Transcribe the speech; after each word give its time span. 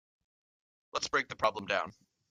Let's 0.93 1.09
break 1.09 1.29
the 1.29 1.35
problem 1.35 1.67
down. 1.67 1.93